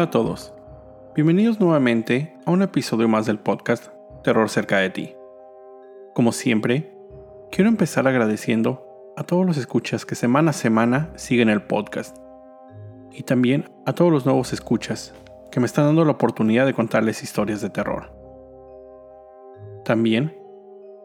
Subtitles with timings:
[0.00, 0.54] Hola a todos.
[1.14, 3.88] Bienvenidos nuevamente a un episodio más del podcast
[4.24, 5.12] Terror cerca de ti.
[6.14, 6.96] Como siempre,
[7.52, 12.16] quiero empezar agradeciendo a todos los escuchas que semana a semana siguen el podcast.
[13.12, 15.12] Y también a todos los nuevos escuchas
[15.50, 18.10] que me están dando la oportunidad de contarles historias de terror.
[19.84, 20.34] También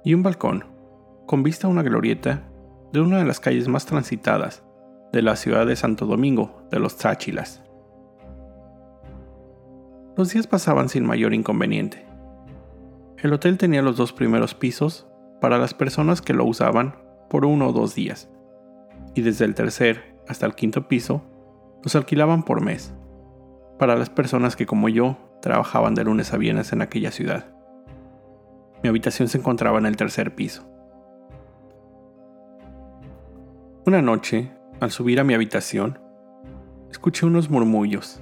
[0.04, 0.66] y un balcón
[1.26, 2.44] con vista a una glorieta
[2.92, 4.64] de una de las calles más transitadas
[5.12, 7.64] de la ciudad de Santo Domingo de los Táchilas.
[10.16, 12.06] Los días pasaban sin mayor inconveniente.
[13.18, 15.08] El hotel tenía los dos primeros pisos
[15.42, 16.96] para las personas que lo usaban
[17.30, 18.30] por uno o dos días,
[19.16, 21.24] y desde el tercer hasta el quinto piso
[21.84, 22.94] los alquilaban por mes,
[23.84, 27.54] para las personas que como yo trabajaban de lunes a viernes en aquella ciudad.
[28.82, 30.66] Mi habitación se encontraba en el tercer piso.
[33.86, 36.00] Una noche, al subir a mi habitación,
[36.92, 38.22] escuché unos murmullos.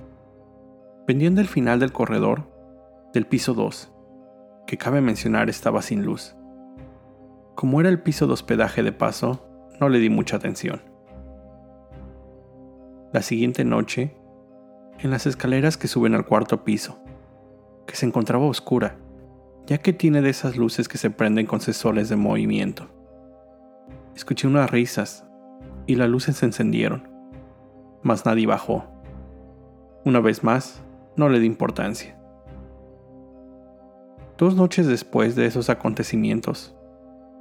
[1.05, 2.51] Venían del final del corredor,
[3.13, 3.93] del piso 2,
[4.65, 6.35] que cabe mencionar estaba sin luz.
[7.53, 9.47] Como era el piso de hospedaje de paso,
[9.79, 10.81] no le di mucha atención.
[13.13, 14.17] La siguiente noche,
[15.01, 16.99] en las escaleras que suben al cuarto piso,
[17.87, 18.97] que se encontraba oscura,
[19.65, 22.89] ya que tiene de esas luces que se prenden con sensores de movimiento.
[24.15, 25.25] Escuché unas risas
[25.87, 27.09] y las luces se encendieron,
[28.03, 28.85] mas nadie bajó.
[30.05, 30.81] Una vez más,
[31.15, 32.17] no le di importancia.
[34.37, 36.75] Dos noches después de esos acontecimientos,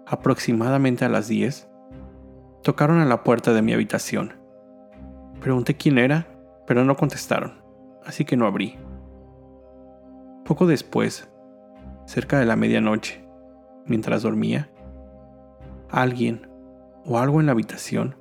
[0.06, 1.68] aproximadamente a las 10,
[2.62, 4.34] tocaron a la puerta de mi habitación.
[5.40, 6.26] Pregunté quién era,
[6.70, 7.54] pero no contestaron,
[8.04, 8.78] así que no abrí.
[10.44, 11.28] Poco después,
[12.06, 13.24] cerca de la medianoche,
[13.86, 14.70] mientras dormía,
[15.90, 16.48] alguien
[17.04, 18.14] o algo en la habitación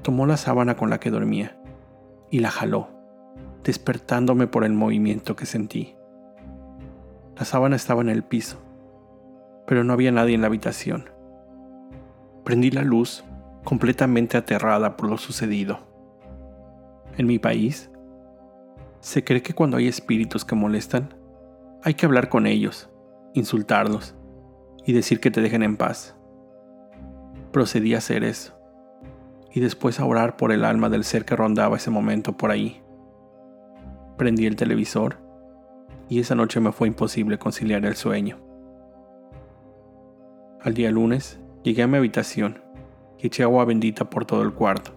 [0.00, 1.60] tomó la sábana con la que dormía
[2.30, 2.88] y la jaló,
[3.62, 5.96] despertándome por el movimiento que sentí.
[7.36, 8.56] La sábana estaba en el piso,
[9.66, 11.10] pero no había nadie en la habitación.
[12.42, 13.22] Prendí la luz
[13.64, 15.89] completamente aterrada por lo sucedido.
[17.16, 17.90] En mi país,
[19.00, 21.14] se cree que cuando hay espíritus que molestan,
[21.82, 22.90] hay que hablar con ellos,
[23.34, 24.14] insultarlos
[24.84, 26.16] y decir que te dejen en paz.
[27.52, 28.54] Procedí a hacer eso
[29.52, 32.82] y después a orar por el alma del ser que rondaba ese momento por ahí.
[34.16, 35.16] Prendí el televisor
[36.08, 38.38] y esa noche me fue imposible conciliar el sueño.
[40.60, 42.62] Al día lunes llegué a mi habitación
[43.18, 44.92] y eché agua bendita por todo el cuarto,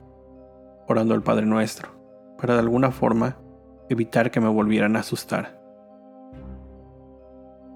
[0.87, 1.92] orando al Padre Nuestro
[2.43, 3.37] para de alguna forma
[3.87, 5.57] evitar que me volvieran a asustar.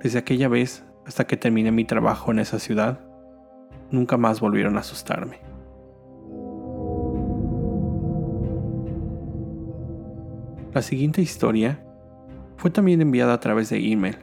[0.04, 3.00] Desde aquella vez hasta que terminé mi trabajo en esa ciudad,
[3.92, 5.40] nunca más volvieron a asustarme.
[10.74, 11.82] La siguiente historia
[12.58, 14.18] fue también enviada a través de email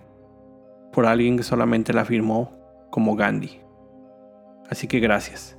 [0.93, 2.53] por alguien que solamente la firmó
[2.91, 3.63] como Gandhi.
[4.69, 5.57] Así que gracias.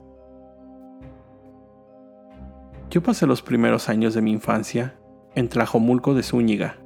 [2.96, 4.96] Yo pasé los primeros años de mi infancia
[5.34, 6.78] en Tlajomulco de Zúñiga,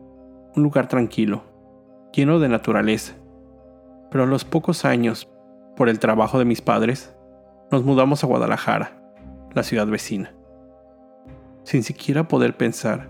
[0.56, 1.44] un lugar tranquilo,
[2.12, 3.14] lleno de naturaleza.
[4.10, 5.30] Pero a los pocos años,
[5.76, 7.16] por el trabajo de mis padres,
[7.70, 9.04] nos mudamos a Guadalajara,
[9.54, 10.34] la ciudad vecina,
[11.62, 13.08] sin siquiera poder pensar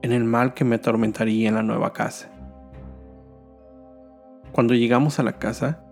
[0.00, 2.30] en el mal que me atormentaría en la nueva casa.
[4.52, 5.84] Cuando llegamos a la casa,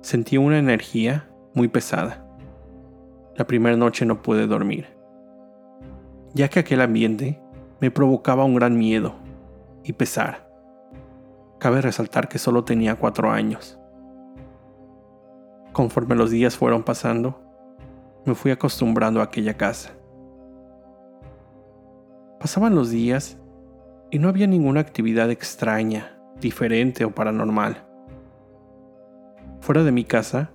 [0.00, 2.26] sentí una energía muy pesada.
[3.36, 4.98] La primera noche no pude dormir,
[6.34, 7.40] ya que aquel ambiente
[7.80, 9.14] me provocaba un gran miedo
[9.84, 10.48] y pesar.
[11.58, 13.78] Cabe resaltar que solo tenía cuatro años.
[15.72, 17.40] Conforme los días fueron pasando,
[18.24, 19.92] me fui acostumbrando a aquella casa.
[22.38, 23.38] Pasaban los días
[24.10, 27.86] y no había ninguna actividad extraña, diferente o paranormal.
[29.60, 30.50] Fuera de mi casa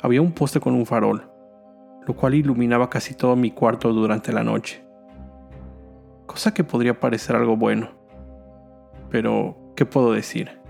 [0.00, 1.30] había un poste con un farol,
[2.06, 4.87] lo cual iluminaba casi todo mi cuarto durante la noche.
[6.38, 7.90] Cosa que podría parecer algo bueno.
[9.10, 10.60] Pero, ¿qué puedo decir?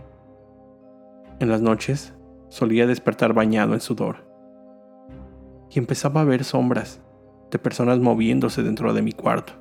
[1.41, 2.15] En las noches
[2.49, 4.25] solía despertar bañado en sudor.
[5.69, 7.03] Y empezaba a ver sombras
[7.51, 9.53] de personas moviéndose dentro de mi cuarto.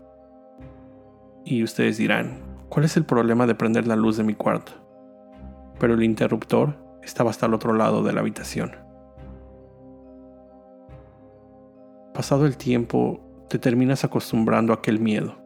[1.44, 2.40] Y ustedes dirán,
[2.70, 4.72] ¿cuál es el problema de prender la luz de mi cuarto?
[5.78, 8.78] Pero el interruptor estaba hasta el otro lado de la habitación.
[12.14, 13.20] Pasado el tiempo,
[13.50, 15.46] te terminas acostumbrando a aquel miedo,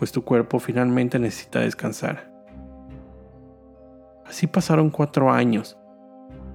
[0.00, 2.32] pues tu cuerpo finalmente necesita descansar.
[4.24, 5.78] Así pasaron cuatro años,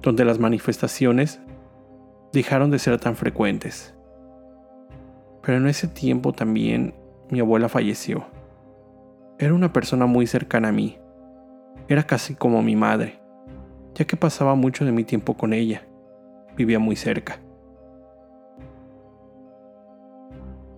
[0.02, 1.40] donde las manifestaciones
[2.32, 3.94] dejaron de ser tan frecuentes.
[5.42, 6.96] Pero en ese tiempo también
[7.30, 8.26] mi abuela falleció.
[9.38, 10.98] Era una persona muy cercana a mí.
[11.86, 13.20] Era casi como mi madre,
[13.94, 15.86] ya que pasaba mucho de mi tiempo con ella.
[16.56, 17.38] Vivía muy cerca.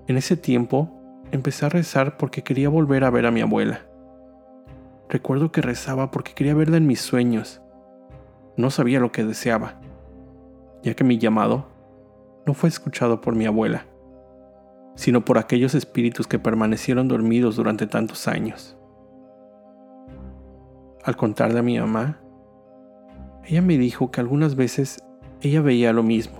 [0.06, 0.97] En ese tiempo
[1.32, 3.82] empecé a rezar porque quería volver a ver a mi abuela.
[5.08, 7.62] Recuerdo que rezaba porque quería verla en mis sueños.
[8.56, 9.80] No sabía lo que deseaba,
[10.82, 11.66] ya que mi llamado
[12.46, 13.86] no fue escuchado por mi abuela,
[14.96, 18.76] sino por aquellos espíritus que permanecieron dormidos durante tantos años.
[21.04, 22.20] Al contarle a mi mamá,
[23.44, 25.02] ella me dijo que algunas veces
[25.40, 26.38] ella veía lo mismo,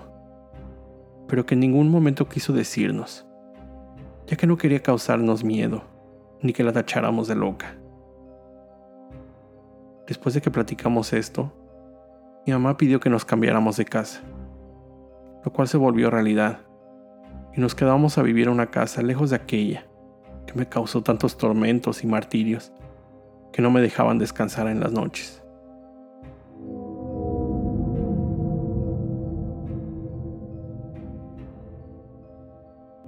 [1.28, 3.27] pero que en ningún momento quiso decirnos,
[4.28, 5.82] ya que no quería causarnos miedo,
[6.42, 7.76] ni que la tacháramos de loca.
[10.06, 11.52] Después de que platicamos esto,
[12.46, 14.20] mi mamá pidió que nos cambiáramos de casa,
[15.44, 16.60] lo cual se volvió realidad,
[17.56, 19.86] y nos quedamos a vivir en una casa lejos de aquella
[20.46, 22.72] que me causó tantos tormentos y martirios
[23.52, 25.42] que no me dejaban descansar en las noches.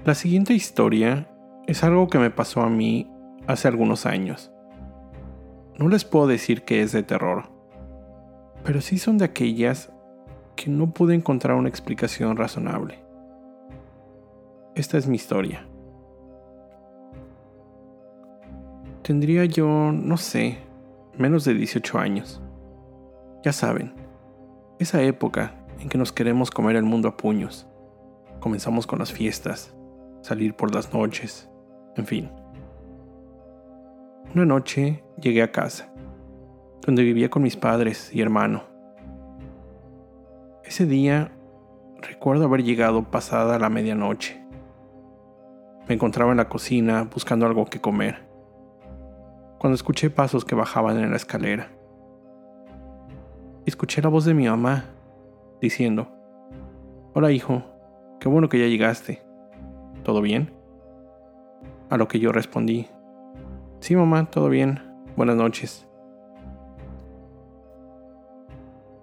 [0.02, 1.28] La siguiente historia
[1.66, 3.12] es algo que me pasó a mí
[3.46, 4.50] hace algunos años.
[5.78, 7.50] No les puedo decir que es de terror,
[8.64, 9.92] pero sí son de aquellas
[10.56, 13.04] que no pude encontrar una explicación razonable.
[14.74, 15.66] Esta es mi historia.
[19.02, 20.60] Tendría yo, no sé,
[21.18, 22.40] menos de 18 años.
[23.44, 23.92] Ya saben,
[24.78, 27.66] esa época en que nos queremos comer el mundo a puños.
[28.40, 29.74] Comenzamos con las fiestas,
[30.22, 31.50] salir por las noches,
[31.96, 32.30] en fin.
[34.34, 35.92] Una noche llegué a casa,
[36.86, 38.62] donde vivía con mis padres y hermano.
[40.64, 41.32] Ese día
[42.00, 44.40] recuerdo haber llegado pasada la medianoche.
[45.88, 48.28] Me encontraba en la cocina buscando algo que comer,
[49.58, 51.68] cuando escuché pasos que bajaban en la escalera.
[53.66, 54.84] Escuché la voz de mi mamá
[55.60, 56.08] diciendo,
[57.14, 57.64] Hola hijo,
[58.20, 59.29] qué bueno que ya llegaste.
[60.02, 60.52] ¿Todo bien?
[61.88, 62.88] A lo que yo respondí,
[63.80, 64.78] Sí, mamá, todo bien.
[65.16, 65.88] Buenas noches.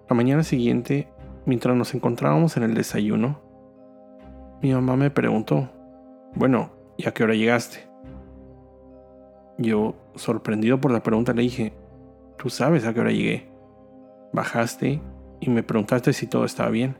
[0.08, 1.08] La mañana siguiente,
[1.46, 3.40] mientras nos encontrábamos en el desayuno,
[4.62, 5.68] mi mamá me preguntó,
[6.36, 7.88] bueno, ¿y a qué hora llegaste?
[9.58, 11.72] Yo, sorprendido por la pregunta, le dije,
[12.38, 13.50] tú sabes a qué hora llegué.
[14.32, 15.02] Bajaste
[15.40, 16.96] y me preguntaste si todo estaba bien.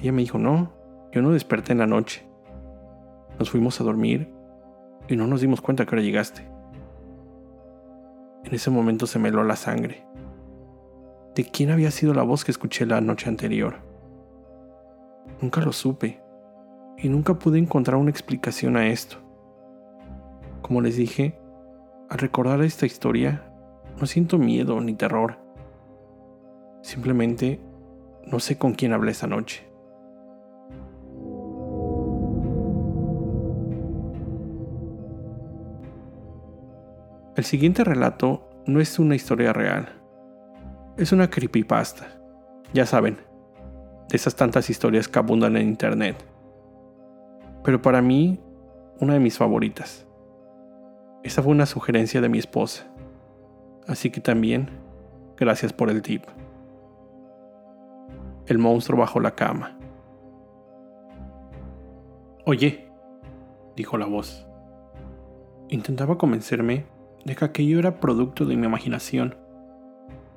[0.00, 0.72] Ella me dijo, no,
[1.12, 2.26] yo no desperté en la noche.
[3.38, 4.32] Nos fuimos a dormir
[5.08, 6.46] y no nos dimos cuenta que ahora llegaste.
[8.44, 10.06] En ese momento se me heló la sangre.
[11.34, 13.76] ¿De quién había sido la voz que escuché la noche anterior?
[15.40, 16.22] Nunca lo supe
[16.98, 19.16] y nunca pude encontrar una explicación a esto.
[20.62, 21.38] Como les dije,
[22.08, 23.50] al recordar esta historia,
[23.98, 25.38] no siento miedo ni terror.
[26.82, 27.60] Simplemente
[28.26, 29.66] no sé con quién hablé esa noche.
[37.44, 39.86] El siguiente relato no es una historia real.
[40.96, 42.06] Es una creepypasta.
[42.72, 43.18] Ya saben,
[44.08, 46.16] de esas tantas historias que abundan en internet.
[47.62, 48.40] Pero para mí,
[48.98, 50.06] una de mis favoritas.
[51.22, 52.86] Esa fue una sugerencia de mi esposa.
[53.86, 54.70] Así que también,
[55.36, 56.22] gracias por el tip.
[58.46, 59.76] El monstruo bajo la cama.
[62.46, 62.88] Oye,
[63.76, 64.46] dijo la voz.
[65.68, 66.93] Intentaba convencerme
[67.24, 69.36] de que aquello era producto de mi imaginación.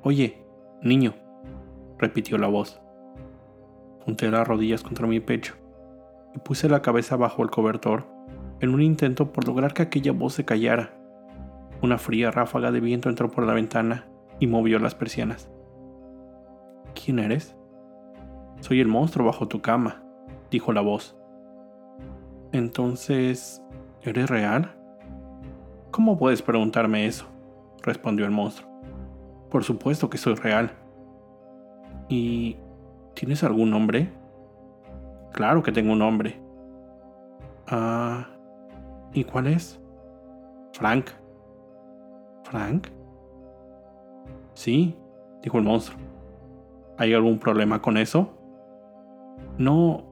[0.02, 0.42] Oye,
[0.82, 1.14] niño,
[1.98, 2.80] repitió la voz.
[4.04, 5.54] Junté las rodillas contra mi pecho
[6.34, 8.06] y puse la cabeza bajo el cobertor
[8.60, 10.94] en un intento por lograr que aquella voz se callara.
[11.82, 14.08] Una fría ráfaga de viento entró por la ventana
[14.40, 15.50] y movió las persianas.
[16.94, 17.56] ¿Quién eres?
[18.60, 20.02] Soy el monstruo bajo tu cama,
[20.50, 21.16] dijo la voz.
[22.52, 23.62] Entonces,
[24.02, 24.77] ¿eres real?
[25.98, 27.26] ¿Cómo puedes preguntarme eso?
[27.82, 28.70] respondió el monstruo.
[29.50, 30.70] Por supuesto que soy real.
[32.08, 32.56] ¿Y
[33.14, 34.08] tienes algún nombre?
[35.32, 36.40] Claro que tengo un nombre.
[37.66, 38.28] Ah,
[39.12, 39.80] ¿y cuál es?
[40.72, 41.06] Frank.
[42.44, 42.86] ¿Frank?
[44.54, 44.96] Sí,
[45.42, 45.98] dijo el monstruo.
[46.96, 48.38] ¿Hay algún problema con eso?
[49.58, 50.04] No,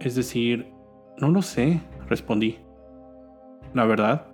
[0.00, 0.70] es decir,
[1.16, 2.58] no lo sé, respondí.
[3.72, 4.26] La verdad,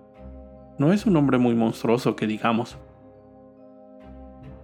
[0.78, 2.76] no es un hombre muy monstruoso que digamos.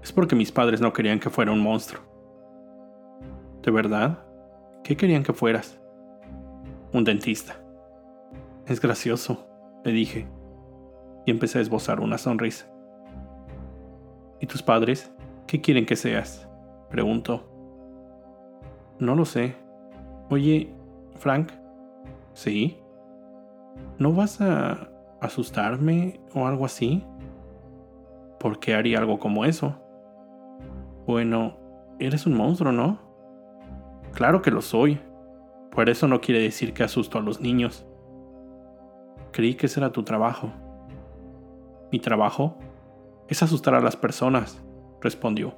[0.03, 2.03] Es porque mis padres no querían que fuera un monstruo.
[3.63, 4.25] ¿De verdad?
[4.83, 5.81] ¿Qué querían que fueras?
[6.93, 7.63] Un dentista.
[8.67, 9.47] Es gracioso,
[9.85, 10.27] le dije,
[11.27, 12.67] y empecé a esbozar una sonrisa.
[14.41, 15.13] ¿Y tus padres?
[15.47, 16.49] ¿Qué quieren que seas?
[16.91, 17.47] preguntó.
[18.99, 19.55] No lo sé.
[20.31, 20.73] Oye,
[21.17, 21.53] Frank.
[22.33, 22.79] ¿Sí?
[23.99, 24.91] ¿No vas a
[25.21, 27.05] asustarme o algo así?
[28.39, 29.77] ¿Por qué haría algo como eso?
[31.07, 31.57] Bueno,
[31.99, 32.99] eres un monstruo, ¿no?
[34.13, 35.01] Claro que lo soy.
[35.71, 37.87] Por eso no quiere decir que asusto a los niños.
[39.33, 40.51] Creí que ese era tu trabajo.
[41.93, 42.57] Mi trabajo
[43.29, 44.63] es asustar a las personas,
[45.01, 45.55] respondió.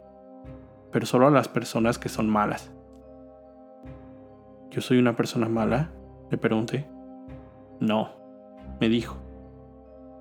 [0.91, 2.73] Pero solo a las personas que son malas.
[4.71, 5.91] ¿Yo soy una persona mala?
[6.31, 6.87] Le pregunté.
[7.81, 8.11] No,
[8.81, 9.22] me dijo.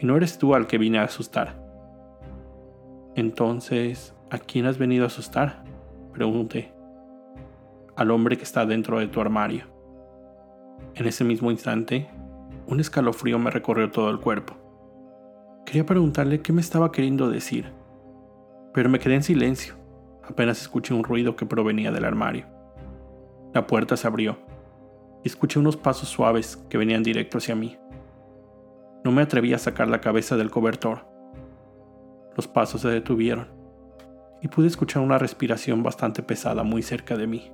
[0.01, 1.63] Y no eres tú al que vine a asustar.
[3.15, 5.63] Entonces, ¿a quién has venido a asustar?
[6.12, 6.74] Pregunté.
[7.96, 9.65] Al hombre que está dentro de tu armario.
[10.96, 12.10] En ese mismo instante,
[12.65, 14.55] un escalofrío me recorrió todo el cuerpo.
[15.67, 17.72] Quería preguntarle qué me estaba queriendo decir,
[18.74, 19.75] pero me quedé en silencio.
[20.27, 22.48] Apenas escuché un ruido que provenía del armario.
[23.53, 24.39] La puerta se abrió
[25.24, 27.77] y escuché unos pasos suaves que venían directo hacia mí.
[29.03, 31.08] No me atreví a sacar la cabeza del cobertor.
[32.36, 33.48] Los pasos se detuvieron
[34.41, 37.51] y pude escuchar una respiración bastante pesada muy cerca de mí.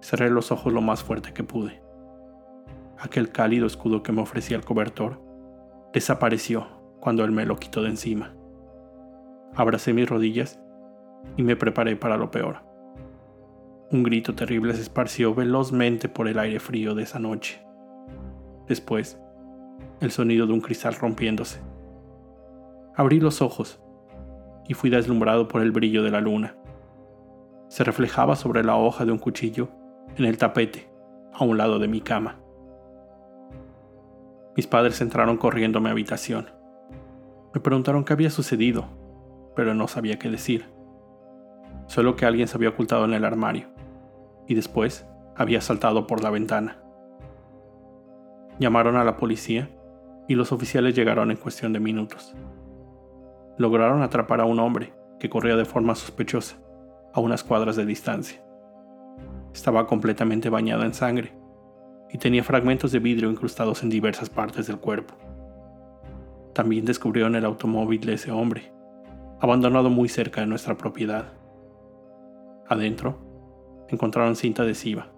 [0.00, 1.82] Cerré los ojos lo más fuerte que pude.
[2.98, 5.20] Aquel cálido escudo que me ofrecía el cobertor
[5.92, 6.66] desapareció
[7.00, 8.34] cuando él me lo quitó de encima.
[9.54, 10.60] Abracé mis rodillas
[11.36, 12.62] y me preparé para lo peor.
[13.90, 17.64] Un grito terrible se esparció velozmente por el aire frío de esa noche.
[18.66, 19.18] Después,
[20.00, 21.60] el sonido de un cristal rompiéndose.
[22.94, 23.80] Abrí los ojos
[24.66, 26.56] y fui deslumbrado por el brillo de la luna.
[27.68, 29.68] Se reflejaba sobre la hoja de un cuchillo
[30.16, 30.90] en el tapete,
[31.32, 32.40] a un lado de mi cama.
[34.56, 36.50] Mis padres entraron corriendo a mi habitación.
[37.54, 38.86] Me preguntaron qué había sucedido,
[39.54, 40.66] pero no sabía qué decir.
[41.86, 43.68] Solo que alguien se había ocultado en el armario
[44.46, 46.82] y después había saltado por la ventana.
[48.58, 49.70] Llamaron a la policía
[50.28, 52.36] y los oficiales llegaron en cuestión de minutos.
[53.56, 56.58] Lograron atrapar a un hombre que corría de forma sospechosa
[57.12, 58.40] a unas cuadras de distancia.
[59.52, 61.32] Estaba completamente bañado en sangre
[62.10, 65.14] y tenía fragmentos de vidrio incrustados en diversas partes del cuerpo.
[66.52, 68.72] También descubrieron el automóvil de ese hombre,
[69.40, 71.32] abandonado muy cerca de nuestra propiedad.
[72.68, 73.18] Adentro
[73.88, 75.10] encontraron cinta adhesiva,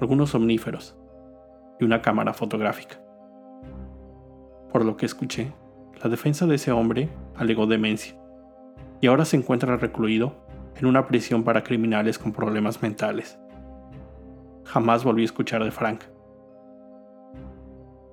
[0.00, 0.96] algunos somníferos
[1.78, 3.07] y una cámara fotográfica.
[4.72, 5.52] Por lo que escuché,
[6.02, 8.14] la defensa de ese hombre alegó demencia
[9.00, 10.36] y ahora se encuentra recluido
[10.76, 13.38] en una prisión para criminales con problemas mentales.
[14.64, 16.02] Jamás volví a escuchar de Frank.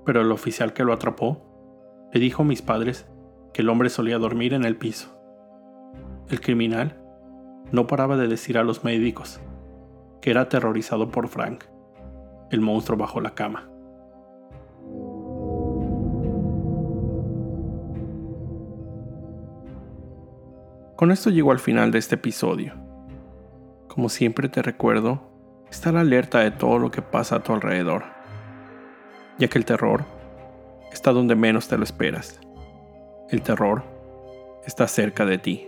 [0.06, 3.08] Pero el oficial que lo atrapó le dijo a mis padres
[3.54, 5.16] que el hombre solía dormir en el piso.
[6.30, 7.02] El criminal
[7.72, 9.42] no paraba de decir a los médicos
[10.22, 11.66] que era aterrorizado por Frank,
[12.50, 13.70] el monstruo bajo la cama.
[20.96, 22.74] Con esto llego al final de este episodio.
[23.90, 25.22] Como siempre te recuerdo
[25.70, 28.06] estar alerta de todo lo que pasa a tu alrededor,
[29.38, 30.06] ya que el terror
[30.94, 32.40] está donde menos te lo esperas.
[33.30, 33.84] El terror
[34.66, 35.68] está cerca de ti.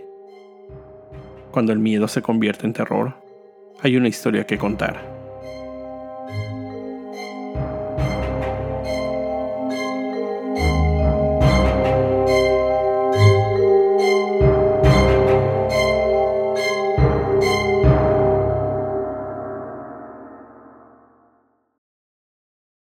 [1.50, 3.14] Cuando el miedo se convierte en terror,
[3.82, 5.17] hay una historia que contar.